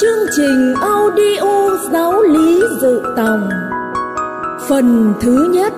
[0.00, 3.50] Chương trình audio giáo lý dự tòng.
[4.68, 5.72] Phần thứ nhất,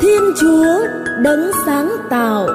[0.00, 0.86] Thiên Chúa
[1.22, 2.48] đấng sáng tạo.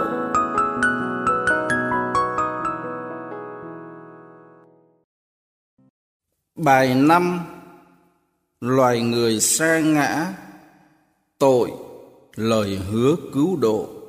[6.55, 7.39] Bài năm,
[8.61, 10.27] Loài người sa ngã,
[11.39, 11.71] Tội
[12.35, 14.02] Lời hứa cứu độ.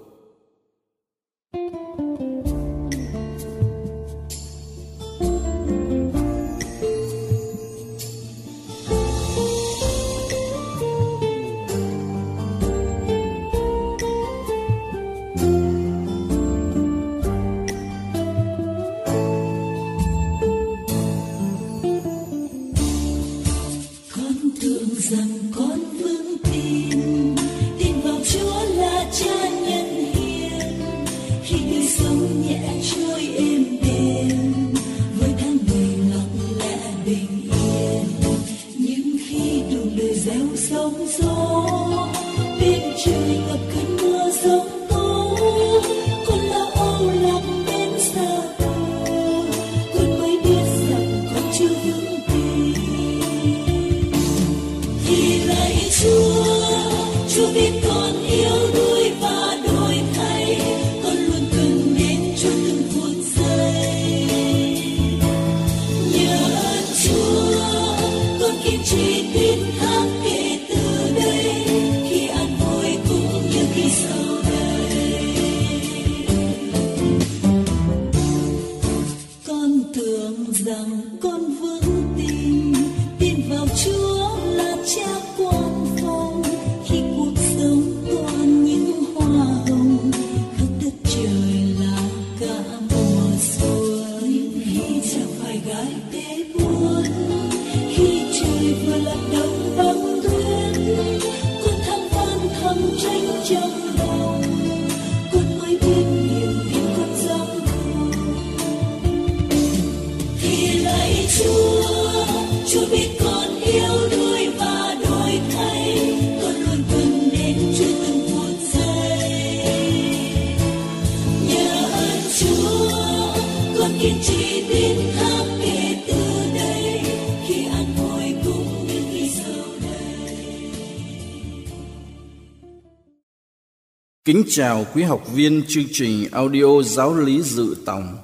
[134.25, 138.17] Kính chào quý học viên chương trình audio giáo lý dự tòng.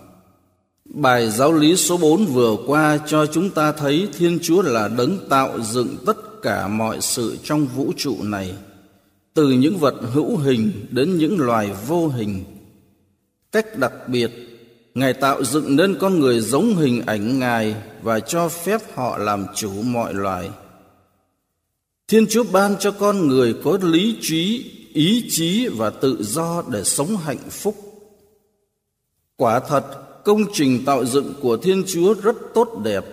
[0.84, 5.28] Bài giáo lý số 4 vừa qua cho chúng ta thấy Thiên Chúa là đấng
[5.28, 8.54] tạo dựng tất cả mọi sự trong vũ trụ này,
[9.34, 12.44] từ những vật hữu hình đến những loài vô hình.
[13.52, 14.30] Cách đặc biệt,
[14.94, 19.46] Ngài tạo dựng nên con người giống hình ảnh Ngài và cho phép họ làm
[19.56, 20.50] chủ mọi loài.
[22.08, 26.84] Thiên Chúa ban cho con người có lý trí, ý chí và tự do để
[26.84, 27.76] sống hạnh phúc.
[29.36, 29.84] Quả thật,
[30.24, 33.04] công trình tạo dựng của Thiên Chúa rất tốt đẹp.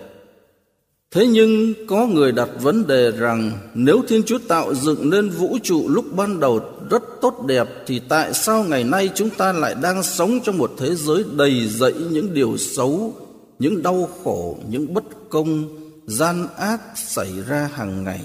[1.10, 5.58] Thế nhưng có người đặt vấn đề rằng nếu Thiên Chúa tạo dựng nên vũ
[5.62, 9.74] trụ lúc ban đầu rất tốt đẹp thì tại sao ngày nay chúng ta lại
[9.82, 13.14] đang sống trong một thế giới đầy dẫy những điều xấu,
[13.58, 15.64] những đau khổ, những bất công,
[16.06, 18.20] gian ác xảy ra hàng ngày?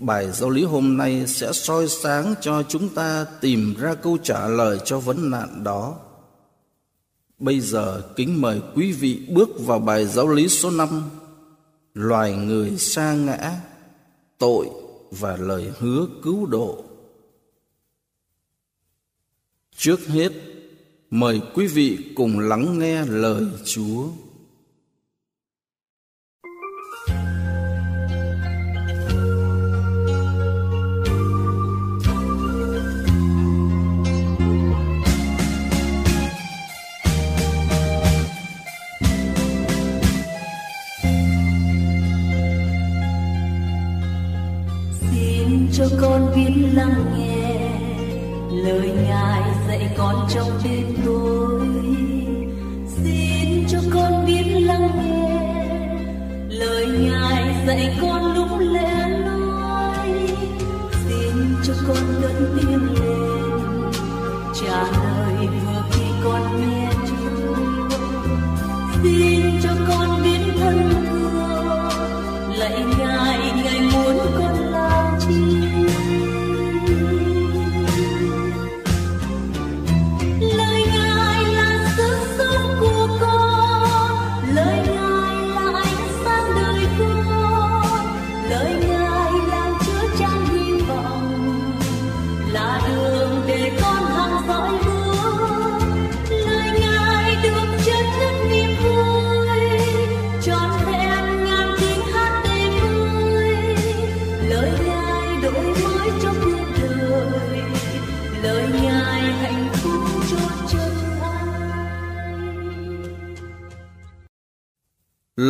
[0.00, 4.48] Bài giáo lý hôm nay sẽ soi sáng cho chúng ta tìm ra câu trả
[4.48, 5.98] lời cho vấn nạn đó.
[7.38, 11.10] Bây giờ kính mời quý vị bước vào bài giáo lý số 5
[11.94, 13.60] Loài người sa ngã,
[14.38, 14.68] tội
[15.10, 16.84] và lời hứa cứu độ.
[19.76, 20.32] Trước hết,
[21.10, 24.08] mời quý vị cùng lắng nghe lời Chúa.
[45.80, 47.70] Cho con biết lắng nghe.
[48.64, 51.66] Lời ngài dạy con trong đêm tối.
[52.86, 55.40] Xin cho con biết lắng nghe.
[56.48, 60.08] Lời ngài dạy con lúc lẽ nói
[60.92, 63.92] xin cho con lớn tiếng lên.
[64.60, 66.99] Trả lời vừa khi con nghe.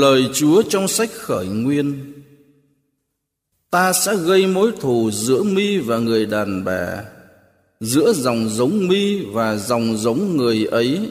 [0.00, 2.12] Lời Chúa trong sách khởi nguyên.
[3.70, 7.04] Ta sẽ gây mối thù giữa mi và người đàn bà,
[7.80, 11.10] Giữa dòng giống mi và dòng giống người ấy.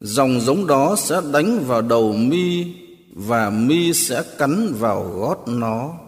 [0.00, 2.64] Dòng giống đó sẽ đánh vào đầu mi
[3.12, 6.07] Và mi sẽ cắn vào gót nó.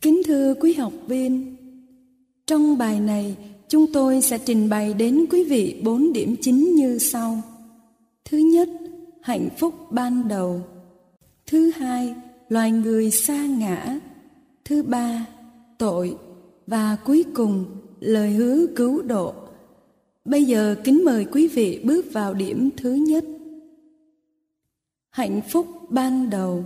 [0.00, 1.56] Kính thưa quý học viên,
[2.46, 3.36] trong bài này
[3.70, 7.42] chúng tôi sẽ trình bày đến quý vị bốn điểm chính như sau.
[8.24, 8.68] Thứ nhất,
[9.22, 10.62] hạnh phúc ban đầu.
[11.46, 12.14] Thứ hai,
[12.48, 13.98] loài người xa ngã.
[14.64, 15.26] Thứ ba,
[15.78, 16.16] tội.
[16.66, 17.64] Và cuối cùng,
[18.00, 19.34] lời hứa cứu độ.
[20.24, 23.24] Bây giờ kính mời quý vị bước vào điểm thứ nhất.
[25.10, 26.64] Hạnh phúc ban đầu.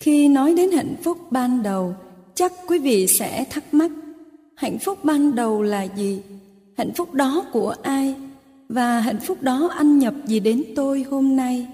[0.00, 1.94] Khi nói đến hạnh phúc ban đầu,
[2.34, 3.90] chắc quý vị sẽ thắc mắc,
[4.56, 6.20] hạnh phúc ban đầu là gì?
[6.76, 8.14] Hạnh phúc đó của ai?
[8.68, 11.66] Và hạnh phúc đó anh nhập gì đến tôi hôm nay?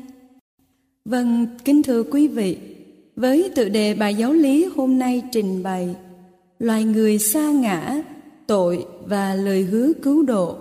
[1.04, 2.56] Vâng, kính thưa quý vị,
[3.16, 5.94] với tự đề bài giáo lý hôm nay trình bày,
[6.58, 8.02] loài người xa ngã,
[8.46, 10.56] tội và lời hứa cứu độ.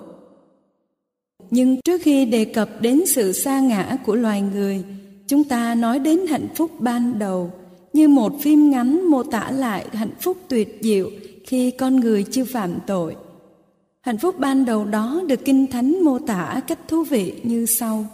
[1.49, 4.83] Nhưng trước khi đề cập đến sự xa ngã của loài người,
[5.27, 7.51] chúng ta nói đến hạnh phúc ban đầu
[7.93, 11.09] như một phim ngắn mô tả lại hạnh phúc tuyệt diệu
[11.45, 13.15] khi con người chưa phạm tội.
[14.01, 18.05] Hạnh phúc ban đầu đó được Kinh Thánh mô tả cách thú vị như sau.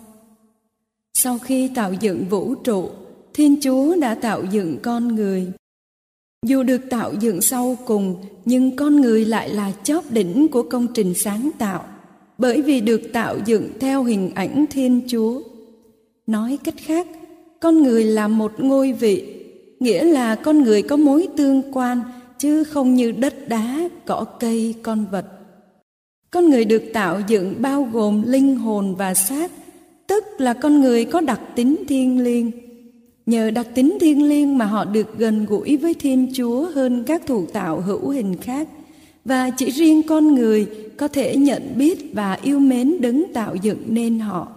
[1.13, 2.89] Sau khi tạo dựng vũ trụ,
[3.33, 5.47] Thiên Chúa đã tạo dựng con người.
[6.45, 8.15] Dù được tạo dựng sau cùng,
[8.45, 11.85] nhưng con người lại là chóp đỉnh của công trình sáng tạo,
[12.38, 15.41] bởi vì được tạo dựng theo hình ảnh Thiên Chúa.
[16.27, 17.07] Nói cách khác,
[17.59, 19.38] con người là một ngôi vị
[19.80, 22.01] nghĩa là con người có mối tương quan
[22.39, 25.25] chứ không như đất đá, cỏ cây, con vật.
[26.31, 29.51] Con người được tạo dựng bao gồm linh hồn và xác,
[30.07, 32.51] tức là con người có đặc tính thiêng liêng.
[33.25, 37.22] Nhờ đặc tính thiêng liêng mà họ được gần gũi với Thiên Chúa hơn các
[37.25, 38.68] thủ tạo hữu hình khác
[39.25, 40.68] và chỉ riêng con người
[40.98, 44.48] có thể nhận biết và yêu mến đấng tạo dựng nên họ.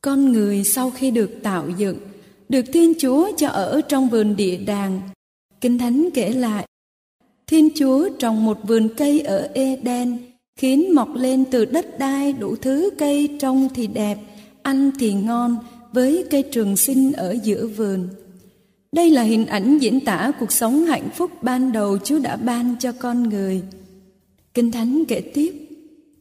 [0.00, 1.96] Con người sau khi được tạo dựng
[2.48, 5.00] được Thiên Chúa cho ở trong vườn địa đàng.
[5.62, 6.66] Kinh Thánh kể lại,
[7.46, 10.18] Thiên Chúa trồng một vườn cây ở Eden,
[10.56, 14.18] khiến mọc lên từ đất đai đủ thứ cây trông thì đẹp,
[14.62, 15.56] ăn thì ngon,
[15.92, 18.08] với cây trường sinh ở giữa vườn.
[18.92, 22.74] Đây là hình ảnh diễn tả cuộc sống hạnh phúc ban đầu Chúa đã ban
[22.78, 23.62] cho con người.
[24.54, 25.68] Kinh Thánh kể tiếp,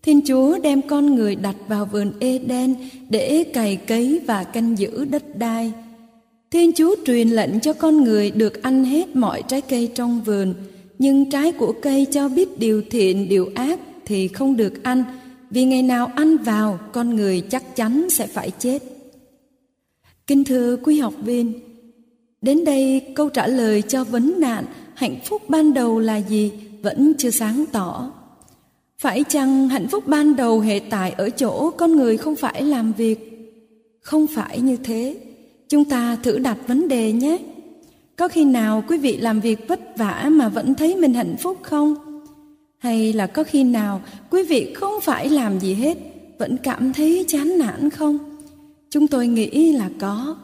[0.03, 2.75] Thiên Chúa đem con người đặt vào vườn Eden
[3.09, 5.73] để cày cấy và canh giữ đất đai.
[6.51, 10.53] Thiên Chúa truyền lệnh cho con người được ăn hết mọi trái cây trong vườn,
[10.99, 15.03] nhưng trái của cây cho biết điều thiện, điều ác thì không được ăn,
[15.49, 18.79] vì ngày nào ăn vào con người chắc chắn sẽ phải chết.
[20.27, 21.59] Kính thưa quý học viên,
[22.41, 24.65] đến đây câu trả lời cho vấn nạn
[24.95, 28.11] hạnh phúc ban đầu là gì vẫn chưa sáng tỏ.
[28.97, 32.93] Phải chăng hạnh phúc ban đầu hệ tại ở chỗ con người không phải làm
[32.93, 33.19] việc?
[34.01, 35.15] Không phải như thế
[35.71, 37.37] Chúng ta thử đặt vấn đề nhé.
[38.15, 41.57] Có khi nào quý vị làm việc vất vả mà vẫn thấy mình hạnh phúc
[41.61, 41.95] không?
[42.77, 45.97] Hay là có khi nào quý vị không phải làm gì hết,
[46.39, 48.17] vẫn cảm thấy chán nản không?
[48.89, 50.35] Chúng tôi nghĩ là có.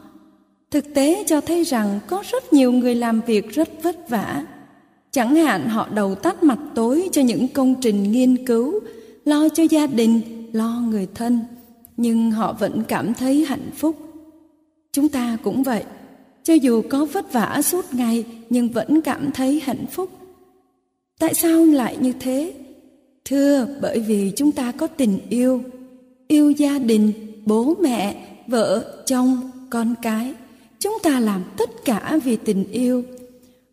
[0.70, 4.46] Thực tế cho thấy rằng có rất nhiều người làm việc rất vất vả.
[5.10, 8.80] Chẳng hạn họ đầu tắt mặt tối cho những công trình nghiên cứu,
[9.24, 10.20] lo cho gia đình,
[10.52, 11.40] lo người thân,
[11.96, 14.07] nhưng họ vẫn cảm thấy hạnh phúc
[14.98, 15.84] Chúng ta cũng vậy,
[16.42, 20.10] cho dù có vất vả suốt ngày nhưng vẫn cảm thấy hạnh phúc.
[21.18, 22.52] Tại sao lại như thế?
[23.24, 25.62] Thưa, bởi vì chúng ta có tình yêu,
[26.28, 27.12] yêu gia đình,
[27.46, 30.34] bố mẹ, vợ, chồng, con cái.
[30.78, 33.04] Chúng ta làm tất cả vì tình yêu.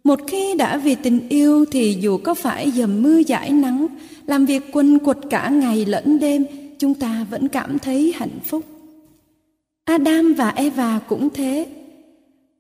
[0.04, 3.88] Một khi đã vì tình yêu thì dù có phải dầm mưa giải nắng,
[4.26, 6.46] làm việc quân quật cả ngày lẫn đêm,
[6.80, 8.64] chúng ta vẫn cảm thấy hạnh phúc.
[9.86, 11.68] Adam và Eva cũng thế.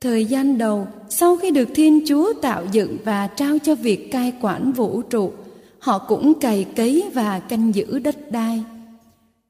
[0.01, 4.33] Thời gian đầu, sau khi được Thiên Chúa tạo dựng và trao cho việc cai
[4.41, 5.31] quản vũ trụ,
[5.79, 8.63] họ cũng cày cấy và canh giữ đất đai.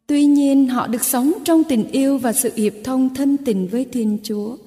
[0.08, 3.86] Tuy nhiên, họ được sống trong tình yêu và sự hiệp thông thân tình với
[3.91, 4.58] Thiên Chúa.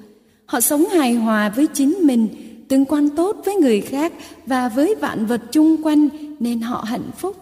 [0.46, 2.28] Họ sống hài hòa với chính mình,
[2.68, 4.12] tương quan tốt với người khác
[4.46, 6.08] và với vạn vật chung quanh
[6.40, 7.36] nên họ hạnh phúc.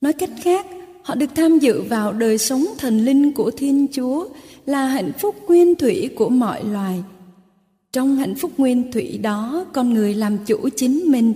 [0.00, 0.66] Nói cách khác,
[1.02, 4.28] họ được tham dự vào đời sống thần linh của Thiên Chúa
[4.66, 7.02] là hạnh phúc nguyên thủy của mọi loài.
[7.92, 11.34] Trong hạnh phúc nguyên thủy đó, con người làm chủ chính mình,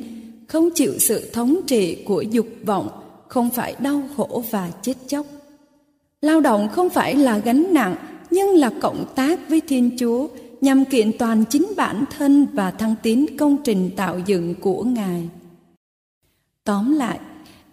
[0.48, 2.88] không chịu sự thống trị của dục vọng,
[3.28, 5.26] không phải đau khổ và chết chóc.
[6.20, 7.96] Lao động không phải là gánh nặng,
[8.30, 10.28] nhưng là cộng tác với Thiên Chúa
[10.60, 15.28] nhằm kiện toàn chính bản thân và thăng tiến công trình tạo dựng của Ngài.
[16.64, 17.18] Tóm lại,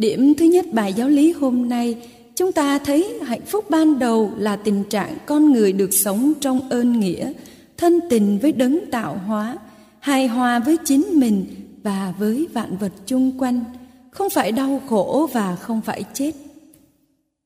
[0.01, 4.31] điểm thứ nhất bài giáo lý hôm nay, chúng ta thấy hạnh phúc ban đầu
[4.37, 7.33] là tình trạng con người được sống trong ơn nghĩa,
[7.77, 9.57] thân tình với đấng tạo hóa,
[9.99, 11.45] hài hòa với chính mình
[11.83, 13.63] và với vạn vật chung quanh,
[14.11, 16.31] không phải đau khổ và không phải chết.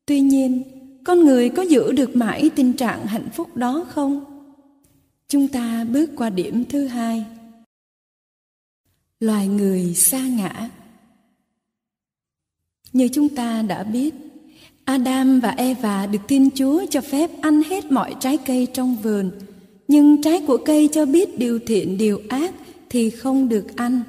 [0.06, 0.64] Tuy nhiên,
[1.06, 4.26] con người có giữ được mãi tình trạng hạnh phúc đó không?
[5.28, 7.26] Chúng ta bước qua điểm thứ hai.
[9.20, 10.70] Loài người xa ngã.
[12.96, 14.14] Như chúng ta đã biết,
[14.86, 19.32] Adam và Eva được Thiên Chúa cho phép ăn hết mọi trái cây trong vườn,
[19.88, 22.54] nhưng trái của cây cho biết điều thiện điều ác
[22.90, 24.02] thì không được ăn.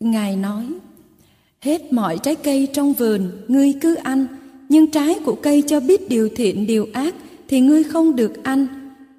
[0.00, 0.64] Ngài nói,
[1.60, 4.26] hết mọi trái cây trong vườn ngươi cứ ăn,
[4.68, 7.14] nhưng trái của cây cho biết điều thiện điều ác
[7.48, 8.66] thì ngươi không được ăn,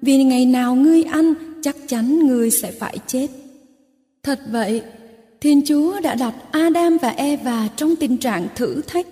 [0.02, 3.26] vì ngày nào ngươi ăn chắc chắn ngươi sẽ phải chết.
[4.22, 4.82] Thật vậy,
[5.40, 9.06] Thiên Chúa đã đặt Adam và Eva trong tình trạng thử thách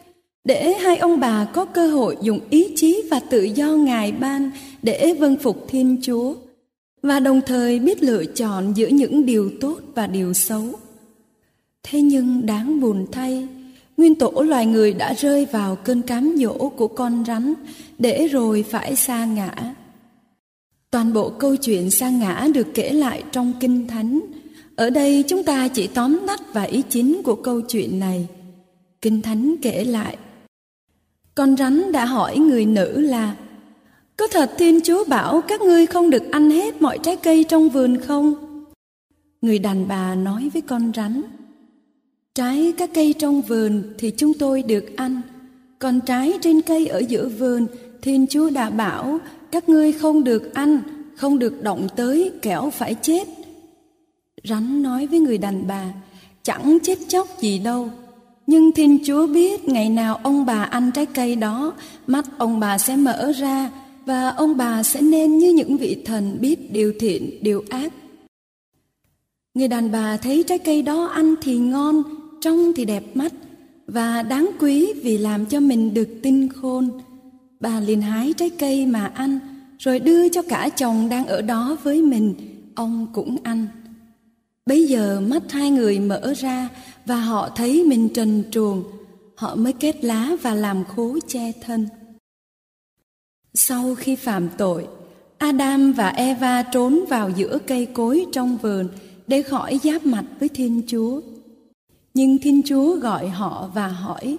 [0.45, 4.51] để hai ông bà có cơ hội dùng ý chí và tự do Ngài ban
[4.83, 6.35] để vâng phục Thiên Chúa
[7.03, 10.65] và đồng thời biết lựa chọn giữa những điều tốt và điều xấu.
[11.83, 13.49] Thế nhưng đáng buồn thay,
[13.97, 17.55] nguyên tổ loài người đã rơi vào cơn cám dỗ của con rắn
[17.99, 19.75] để rồi phải xa ngã.
[20.91, 24.21] Toàn bộ câu chuyện sa ngã được kể lại trong Kinh Thánh.
[24.79, 28.29] Ở đây chúng ta chỉ tóm tắt và ý chính của câu chuyện này.
[29.03, 30.17] Kinh Thánh kể lại.
[31.35, 33.37] Con rắn đã hỏi người nữ là
[34.17, 37.69] Có thật Thiên Chúa bảo các ngươi không được ăn hết mọi trái cây trong
[37.69, 38.35] vườn không?
[39.43, 41.23] Người đàn bà nói với con rắn
[42.35, 45.21] Trái các cây trong vườn thì chúng tôi được ăn
[45.79, 47.67] Còn trái trên cây ở giữa vườn
[48.03, 49.19] Thiên Chúa đã bảo
[49.51, 50.81] các ngươi không được ăn,
[51.17, 53.38] không được động tới kẻo phải chết.
[54.45, 55.85] Rắn nói với người đàn bà,
[56.43, 57.91] chẳng chết chóc gì đâu.
[58.47, 61.73] Nhưng Thiên Chúa biết ngày nào ông bà ăn trái cây đó,
[62.07, 63.71] mắt ông bà sẽ mở ra
[64.07, 67.93] và ông bà sẽ nên như những vị thần biết điều thiện, điều ác.
[69.55, 72.03] Người đàn bà thấy trái cây đó ăn thì ngon,
[72.41, 73.33] trông thì đẹp mắt
[73.87, 76.91] và đáng quý vì làm cho mình được tinh khôn
[77.61, 79.39] bà liền hái trái cây mà ăn
[79.79, 82.35] rồi đưa cho cả chồng đang ở đó với mình
[82.75, 83.67] ông cũng ăn
[84.69, 86.69] bấy giờ mắt hai người mở ra
[87.07, 88.85] và họ thấy mình trần truồng.
[89.35, 91.89] Họ mới kết lá và làm khố che thân.
[93.55, 94.87] Sau khi phạm tội
[95.39, 98.89] adam và eva trốn vào giữa cây cối trong vườn
[99.27, 101.21] để khỏi giáp mặt với thiên chúa.
[102.15, 104.39] Nhưng thiên chúa gọi họ và hỏi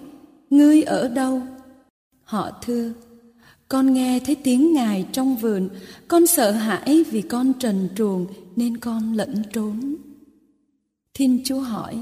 [0.50, 1.42] ngươi ở đâu?
[2.24, 2.94] Họ thưa
[3.68, 5.70] con nghe thấy tiếng Ngài trong vườn,
[6.08, 9.96] con sợ hãi vì con trần truồng nên con lẫn trốn.
[11.20, 11.96] Thiên Chúa hỏi,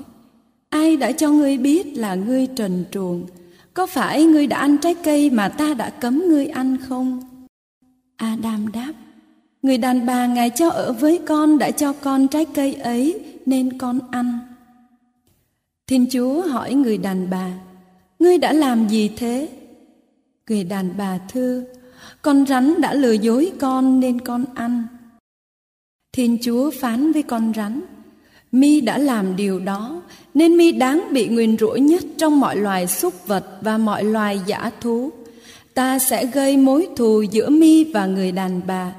[0.69, 3.25] ai đã cho ngươi biết là ngươi trần truồng?
[3.73, 7.21] Có phải ngươi đã ăn trái cây mà ta đã cấm ngươi ăn không?
[8.15, 8.93] Adam đáp,
[9.61, 13.77] người đàn bà Ngài cho ở với con đã cho con trái cây ấy nên
[13.77, 14.39] con ăn.
[15.87, 17.51] Thiên Chúa hỏi người đàn bà,
[18.19, 19.49] ngươi đã làm gì thế?
[20.49, 21.63] Người đàn bà thưa,
[22.21, 24.83] con rắn đã lừa dối con nên con ăn.
[26.11, 27.81] Thiên Chúa phán với con rắn,
[28.51, 30.01] mi đã làm điều đó
[30.33, 34.39] nên mi đáng bị nguyền rủa nhất trong mọi loài súc vật và mọi loài
[34.45, 35.09] giả thú.
[35.73, 38.93] Ta sẽ gây mối thù giữa mi và người đàn bà,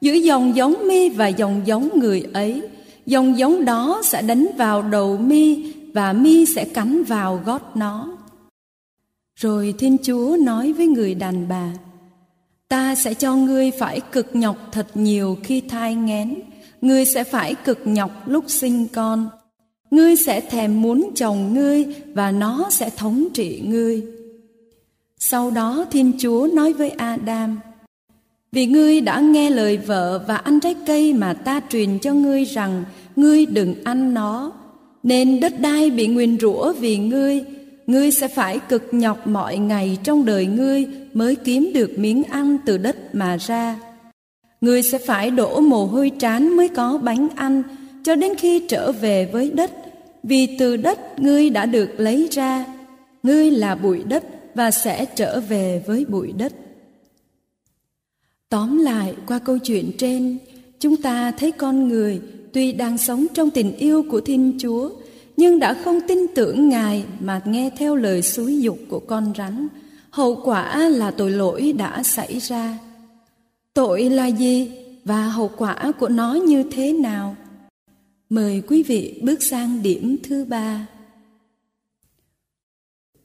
[0.00, 2.62] giữa dòng giống mi và dòng giống người ấy.
[3.06, 8.08] Dòng giống đó sẽ đánh vào đầu mi và mi sẽ cắn vào gót nó.
[9.36, 11.72] Rồi Thiên Chúa nói với người đàn bà,
[12.72, 16.34] Ta sẽ cho ngươi phải cực nhọc thật nhiều khi thai nghén,
[16.82, 19.28] ngươi sẽ phải cực nhọc lúc sinh con.
[19.90, 24.02] Ngươi sẽ thèm muốn chồng ngươi và nó sẽ thống trị ngươi.
[25.18, 27.60] Sau đó Thiên Chúa nói với Adam,
[28.52, 32.44] Vì ngươi đã nghe lời vợ và ăn trái cây mà ta truyền cho ngươi
[32.44, 32.84] rằng
[33.16, 34.52] ngươi đừng ăn nó,
[35.02, 37.44] nên đất đai bị nguyền rủa vì ngươi,
[37.86, 42.56] ngươi sẽ phải cực nhọc mọi ngày trong đời ngươi mới kiếm được miếng ăn
[42.66, 43.91] từ đất mà ra
[44.62, 47.62] người sẽ phải đổ mồ hôi trán mới có bánh ăn
[48.04, 49.70] cho đến khi trở về với đất,
[50.22, 52.66] vì từ đất ngươi đã được lấy ra.
[53.22, 56.52] Ngươi là bụi đất và sẽ trở về với bụi đất.
[58.48, 60.38] Tóm lại qua câu chuyện trên,
[60.80, 62.20] chúng ta thấy con người
[62.52, 64.90] tuy đang sống trong tình yêu của Thiên Chúa,
[65.36, 69.68] nhưng đã không tin tưởng Ngài mà nghe theo lời xúi dục của con rắn.
[70.10, 72.78] Hậu quả là tội lỗi đã xảy ra.
[73.74, 74.70] Tội là gì
[75.04, 77.36] và hậu quả của nó như thế nào?
[78.30, 80.86] Mời quý vị bước sang điểm thứ ba.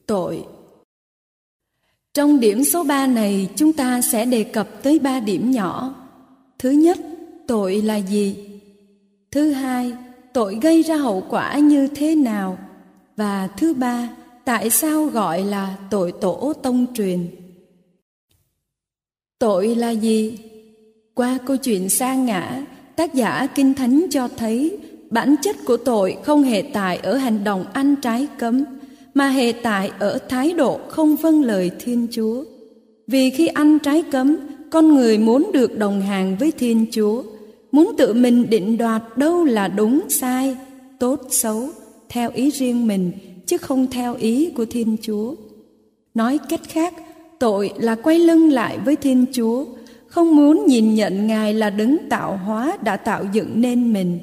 [0.06, 0.44] Tội
[2.14, 5.94] Trong điểm số ba này chúng ta sẽ đề cập tới ba điểm nhỏ.
[6.58, 6.98] Thứ nhất,
[7.46, 8.36] tội là gì?
[9.30, 9.92] Thứ hai,
[10.32, 12.58] tội gây ra hậu quả như thế nào?
[13.16, 14.08] Và thứ ba,
[14.44, 17.37] tại sao gọi là tội tổ tông truyền?
[19.38, 20.38] Tội là gì?
[21.14, 22.64] Qua câu chuyện sa ngã,
[22.96, 24.78] tác giả Kinh Thánh cho thấy
[25.10, 28.64] bản chất của tội không hề tại ở hành động ăn trái cấm,
[29.14, 32.44] mà hề tại ở thái độ không vâng lời Thiên Chúa.
[33.06, 34.36] Vì khi ăn trái cấm,
[34.70, 37.22] con người muốn được đồng hàng với Thiên Chúa,
[37.72, 40.56] muốn tự mình định đoạt đâu là đúng sai,
[40.98, 41.68] tốt xấu,
[42.08, 43.12] theo ý riêng mình,
[43.46, 45.34] chứ không theo ý của Thiên Chúa.
[46.14, 46.94] Nói cách khác,
[47.38, 49.64] tội là quay lưng lại với Thiên Chúa,
[50.06, 54.18] không muốn nhìn nhận Ngài là Đấng tạo hóa đã tạo dựng nên mình.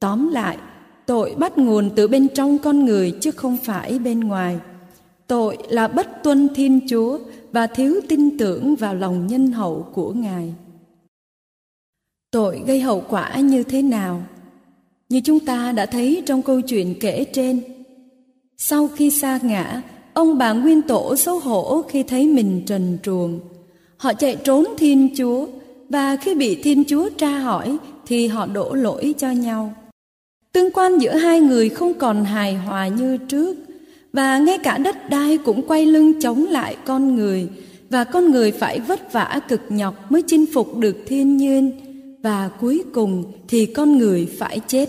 [0.00, 0.58] Tóm lại,
[1.06, 4.58] tội bắt nguồn từ bên trong con người chứ không phải bên ngoài.
[5.26, 7.18] Tội là bất tuân Thiên Chúa
[7.52, 10.54] và thiếu tin tưởng vào lòng nhân hậu của Ngài.
[12.30, 14.22] Tội gây hậu quả như thế nào?
[15.08, 17.60] Như chúng ta đã thấy trong câu chuyện kể trên,
[18.56, 19.82] sau khi sa ngã,
[20.18, 23.40] ông bà nguyên tổ xấu hổ khi thấy mình trần truồng.
[23.96, 25.46] Họ chạy trốn Thiên Chúa
[25.88, 27.76] và khi bị Thiên Chúa tra hỏi
[28.06, 29.74] thì họ đổ lỗi cho nhau.
[30.52, 33.56] Tương quan giữa hai người không còn hài hòa như trước
[34.12, 37.48] và ngay cả đất đai cũng quay lưng chống lại con người
[37.90, 41.72] và con người phải vất vả cực nhọc mới chinh phục được thiên nhiên
[42.22, 44.88] và cuối cùng thì con người phải chết.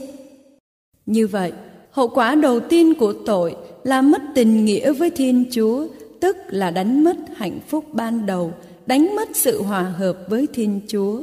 [1.06, 1.52] Như vậy,
[1.92, 5.88] hậu quả đầu tiên của tội là mất tình nghĩa với Thiên Chúa,
[6.20, 8.54] tức là đánh mất hạnh phúc ban đầu,
[8.86, 11.22] đánh mất sự hòa hợp với Thiên Chúa.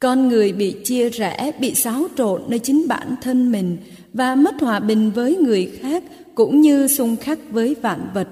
[0.00, 3.76] Con người bị chia rẽ, bị xáo trộn nơi chính bản thân mình
[4.12, 6.02] và mất hòa bình với người khác
[6.34, 8.28] cũng như xung khắc với vạn vật.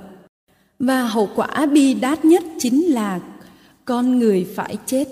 [0.79, 3.21] Và hậu quả bi đát nhất chính là
[3.85, 5.09] con người phải chết.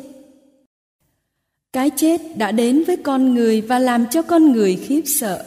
[1.72, 5.44] Cái chết đã đến với con người và làm cho con người khiếp sợ.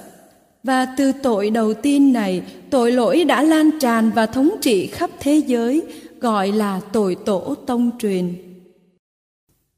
[0.63, 5.09] Và từ tội đầu tiên này, tội lỗi đã lan tràn và thống trị khắp
[5.19, 5.81] thế giới,
[6.19, 8.33] gọi là tội tổ tông truyền.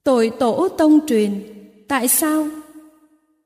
[0.04, 1.32] Tội tổ tông truyền,
[1.88, 2.48] tại sao?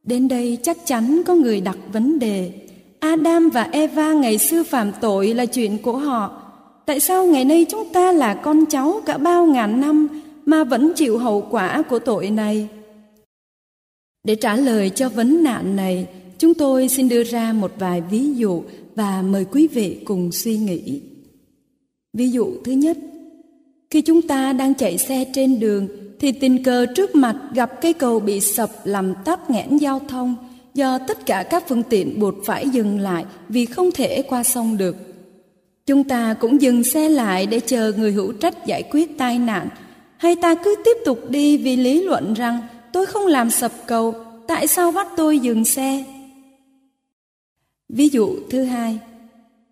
[0.04, 2.52] Đến đây chắc chắn có người đặt vấn đề.
[3.00, 6.42] Adam và Eva ngày xưa phạm tội là chuyện của họ.
[6.86, 10.08] Tại sao ngày nay chúng ta là con cháu cả bao ngàn năm
[10.46, 12.68] mà vẫn chịu hậu quả của tội này?
[14.24, 16.08] Để trả lời cho vấn nạn này,
[16.40, 18.64] chúng tôi xin đưa ra một vài ví dụ
[18.96, 21.02] và mời quý vị cùng suy nghĩ.
[22.14, 22.98] Ví dụ thứ nhất,
[23.90, 25.88] khi chúng ta đang chạy xe trên đường
[26.20, 30.36] thì tình cờ trước mặt gặp cây cầu bị sập làm tắc nghẽn giao thông
[30.74, 34.78] do tất cả các phương tiện buộc phải dừng lại vì không thể qua sông
[34.78, 34.96] được.
[35.86, 39.70] Chúng ta cũng dừng xe lại để chờ người hữu trách giải quyết tai nạn
[40.18, 42.60] hay ta cứ tiếp tục đi vì lý luận rằng
[42.94, 44.14] tôi không làm sập cầu,
[44.48, 46.04] tại sao bắt tôi dừng xe?
[47.90, 49.00] Ví dụ thứ hai,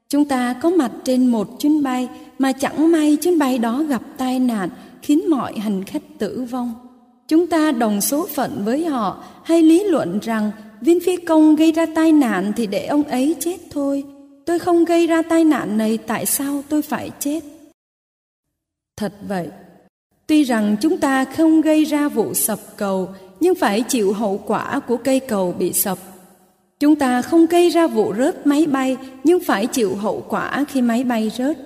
[0.09, 4.01] chúng ta có mặt trên một chuyến bay mà chẳng may chuyến bay đó gặp
[4.17, 4.69] tai nạn
[5.01, 6.73] khiến mọi hành khách tử vong.
[7.27, 10.51] Chúng ta đồng số phận với họ hay lý luận rằng
[10.81, 14.03] viên phi công gây ra tai nạn thì để ông ấy chết thôi.
[14.45, 17.39] Tôi không gây ra tai nạn này tại sao tôi phải chết?
[18.97, 19.49] Thật vậy,
[20.27, 24.79] Tuy rằng chúng ta không gây ra vụ sập cầu, nhưng phải chịu hậu quả
[24.87, 25.97] của cây cầu bị sập.
[26.79, 30.81] Chúng ta không gây ra vụ rớt máy bay, nhưng phải chịu hậu quả khi
[30.81, 31.57] máy bay rớt.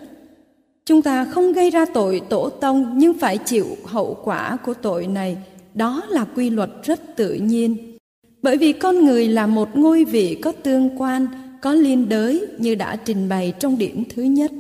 [0.86, 5.08] Chúng ta không gây ra tội tổ tông, nhưng phải chịu hậu quả của tội
[5.08, 5.38] này.
[5.74, 7.98] Đó là quy luật rất tự nhiên.
[8.42, 11.28] Bởi vì con người là một ngôi vị có tương quan,
[11.62, 14.52] có liên đới như đã trình bày trong điểm thứ nhất.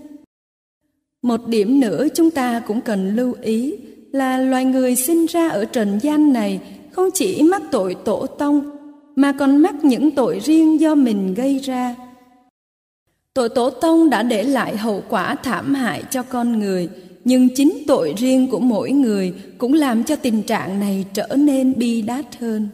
[1.21, 3.75] Một điểm nữa chúng ta cũng cần lưu ý
[4.11, 6.59] là loài người sinh ra ở trần gian này
[6.91, 8.80] không chỉ mắc tội tổ tông
[9.21, 11.95] mà còn mắc những tội riêng do mình gây ra.
[13.33, 16.89] Tội tổ tông đã để lại hậu quả thảm hại cho con người,
[17.23, 21.73] nhưng chính tội riêng của mỗi người cũng làm cho tình trạng này trở nên
[21.77, 22.69] bi đát hơn.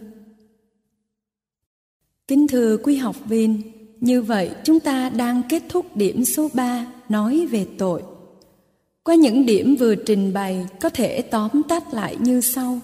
[2.28, 3.62] Kính thưa quý học viên,
[4.02, 8.02] như vậy chúng ta đang kết thúc điểm số 3 nói về tội.
[9.04, 12.80] Qua những điểm vừa trình bày có thể tóm tắt lại như sau.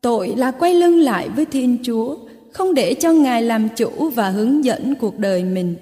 [0.00, 2.16] Tội là quay lưng lại với Thiên Chúa,
[2.54, 5.76] không để cho Ngài làm chủ và hướng dẫn cuộc đời mình.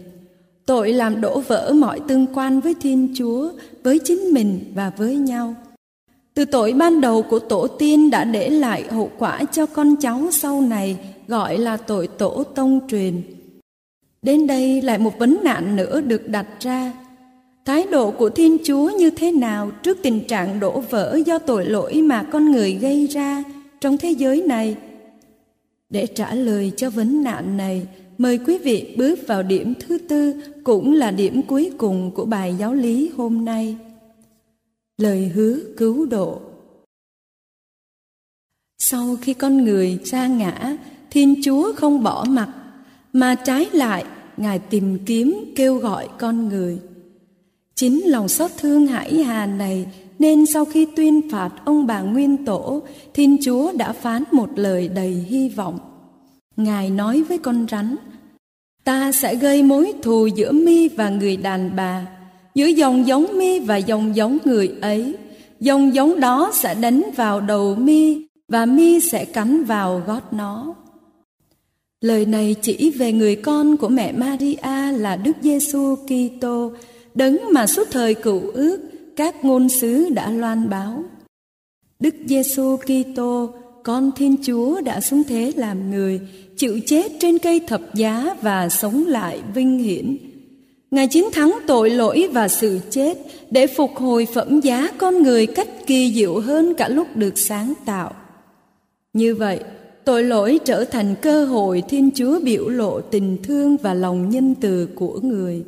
[0.67, 3.51] Tội làm đổ vỡ mọi tương quan với Thiên Chúa,
[3.83, 5.55] với chính mình và với nhau.
[6.35, 10.29] Từ tội ban đầu của tổ tiên đã để lại hậu quả cho con cháu
[10.33, 10.97] sau này
[11.29, 13.23] gọi là tội tổ tông truyền.
[14.23, 16.93] Đến đây lại một vấn nạn nữa được đặt ra.
[17.65, 21.67] Thái độ của Thiên Chúa như thế nào trước tình trạng đổ vỡ do tội
[21.67, 23.45] lỗi mà con người gây ra
[23.81, 24.77] trong thế giới này?
[25.93, 27.87] Để trả lời cho vấn nạn này,
[28.19, 32.55] mời quý vị bước vào điểm thứ tư cũng là điểm cuối cùng của bài
[32.59, 33.77] giáo lý hôm nay.
[34.99, 36.41] Lời hứa cứu độ
[38.79, 40.77] Sau khi con người sa ngã,
[41.11, 42.53] Thiên Chúa không bỏ mặt
[43.13, 44.05] mà trái lại
[44.37, 46.79] Ngài tìm kiếm kêu gọi con người.
[47.75, 49.87] Chính lòng xót thương hải hà này
[50.23, 52.83] nên sau khi tuyên phạt ông bà Nguyên Tổ,
[53.15, 55.79] Thiên Chúa đã phán một lời đầy hy vọng.
[56.57, 57.97] Ngài nói với con rắn,
[58.85, 62.07] Ta sẽ gây mối thù giữa mi và người đàn bà,
[62.55, 65.15] giữa dòng giống mi và dòng giống người ấy.
[65.61, 70.75] Dòng giống đó sẽ đánh vào đầu mi và mi sẽ cắn vào gót nó.
[72.01, 76.73] Lời này chỉ về người con của mẹ Maria là Đức Giêsu Kitô,
[77.15, 81.05] đấng mà suốt thời cựu ước các ngôn sứ đã loan báo.
[82.01, 83.51] Đức Giêsu Kitô,
[83.83, 86.21] con Thiên Chúa đã xuống thế làm người,
[86.57, 90.17] chịu chết trên cây thập giá và sống lại vinh hiển.
[90.91, 93.19] Ngài chiến thắng tội lỗi và sự chết
[93.51, 97.75] để phục hồi phẩm giá con người cách kỳ diệu hơn cả lúc được sáng
[97.85, 98.13] tạo.
[99.13, 99.61] Như vậy,
[100.05, 104.55] tội lỗi trở thành cơ hội Thiên Chúa biểu lộ tình thương và lòng nhân
[104.61, 105.65] từ của người.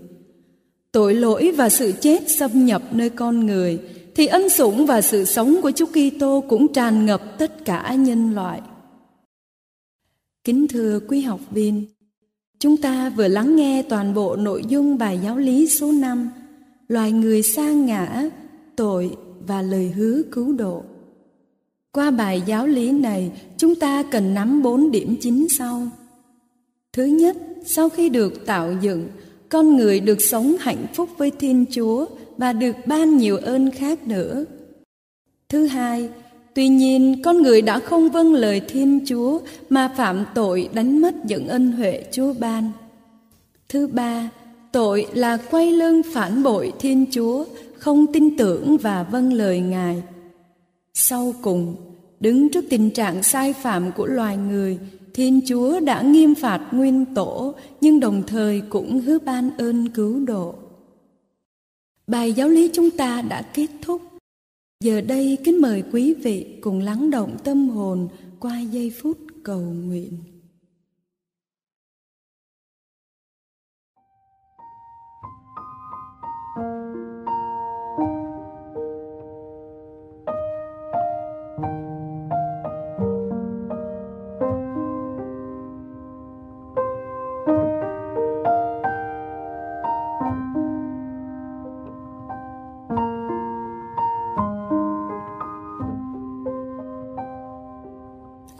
[0.94, 3.78] Tội lỗi và sự chết xâm nhập nơi con người
[4.14, 8.34] thì ân sủng và sự sống của Chúa Kitô cũng tràn ngập tất cả nhân
[8.34, 8.60] loại.
[10.44, 11.84] Kính thưa quý học viên,
[12.58, 16.30] chúng ta vừa lắng nghe toàn bộ nội dung bài giáo lý số 5,
[16.88, 18.30] loài người sa ngã,
[18.76, 20.82] tội và lời hứa cứu độ.
[21.92, 25.88] Qua bài giáo lý này, chúng ta cần nắm bốn điểm chính sau.
[26.92, 29.08] Thứ nhất, sau khi được tạo dựng,
[29.48, 34.06] con người được sống hạnh phúc với Thiên Chúa và được ban nhiều ơn khác
[34.06, 34.44] nữa.
[35.48, 36.08] Thứ hai,
[36.54, 41.14] tuy nhiên con người đã không vâng lời Thiên Chúa mà phạm tội đánh mất
[41.24, 42.72] những ân huệ Chúa ban.
[43.68, 44.30] Thứ ba,
[44.72, 47.44] tội là quay lưng phản bội Thiên Chúa,
[47.78, 50.02] không tin tưởng và vâng lời Ngài.
[50.94, 51.76] Sau cùng,
[52.20, 54.78] đứng trước tình trạng sai phạm của loài người,
[55.14, 60.26] Thiên Chúa đã nghiêm phạt nguyên tổ, nhưng đồng thời cũng hứa ban ơn cứu
[60.26, 60.54] độ.
[62.06, 64.02] Bài giáo lý chúng ta đã kết thúc.
[64.80, 68.08] Giờ đây kính mời quý vị cùng lắng động tâm hồn
[68.40, 70.18] qua giây phút cầu nguyện.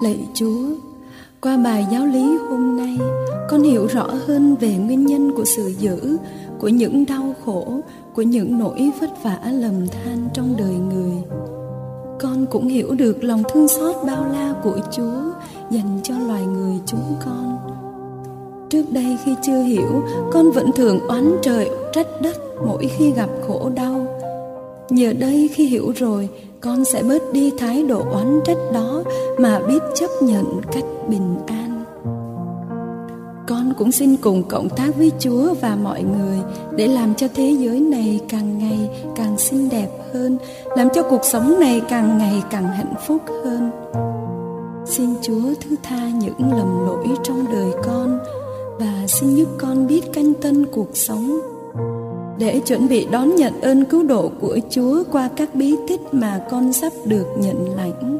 [0.04, 0.64] Lạy Chúa,
[1.40, 2.98] qua bài giáo lý hôm nay,
[3.50, 6.16] con hiểu rõ hơn về nguyên nhân của sự dữ,
[6.58, 7.80] của những đau khổ,
[8.14, 11.16] của những nỗi vất vả lầm than trong đời người.
[12.20, 15.20] Con cũng hiểu được lòng thương xót bao la của Chúa
[15.70, 17.56] dành cho loài người chúng con.
[18.70, 22.36] Trước đây khi chưa hiểu, con vẫn thường oán trời trách đất
[22.66, 24.03] mỗi khi gặp khổ đau.
[24.90, 26.28] Nhờ đây khi hiểu rồi,
[26.60, 29.02] con sẽ bớt đi thái độ oán trách đó
[29.38, 31.84] mà biết chấp nhận cách bình an.
[33.48, 36.38] Con cũng xin cùng cộng tác với chúa và mọi người
[36.76, 40.38] để làm cho thế giới này càng ngày càng xinh đẹp hơn
[40.76, 43.70] làm cho cuộc sống này càng ngày càng hạnh phúc hơn.
[44.86, 48.18] Xin chúa thứ tha những lầm lỗi trong đời con
[48.78, 51.53] và xin giúp con biết canh tân cuộc sống
[52.38, 56.40] để chuẩn bị đón nhận ơn cứu độ của Chúa qua các bí tích mà
[56.50, 58.18] con sắp được nhận lãnh.